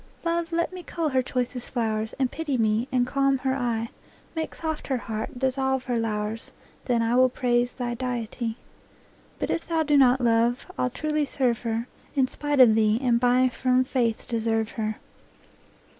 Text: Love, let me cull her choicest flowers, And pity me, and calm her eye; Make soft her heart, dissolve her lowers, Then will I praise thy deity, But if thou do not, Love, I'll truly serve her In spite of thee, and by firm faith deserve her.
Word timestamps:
Love, 0.25 0.51
let 0.51 0.73
me 0.73 0.81
cull 0.81 1.09
her 1.09 1.21
choicest 1.21 1.69
flowers, 1.69 2.15
And 2.17 2.31
pity 2.31 2.57
me, 2.57 2.87
and 2.91 3.05
calm 3.05 3.37
her 3.37 3.53
eye; 3.55 3.89
Make 4.35 4.55
soft 4.55 4.87
her 4.87 4.97
heart, 4.97 5.37
dissolve 5.37 5.83
her 5.83 5.95
lowers, 5.99 6.51
Then 6.85 7.07
will 7.15 7.25
I 7.25 7.29
praise 7.39 7.73
thy 7.73 7.93
deity, 7.93 8.57
But 9.37 9.51
if 9.51 9.67
thou 9.67 9.83
do 9.83 9.95
not, 9.97 10.19
Love, 10.19 10.65
I'll 10.75 10.89
truly 10.89 11.25
serve 11.27 11.59
her 11.59 11.85
In 12.15 12.27
spite 12.27 12.59
of 12.59 12.73
thee, 12.73 12.97
and 12.99 13.19
by 13.19 13.47
firm 13.49 13.83
faith 13.83 14.27
deserve 14.27 14.71
her. 14.71 14.95